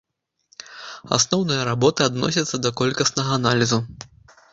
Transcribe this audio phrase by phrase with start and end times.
[1.17, 3.79] Асноўныя работы адносяцца да колькаснага аналізу.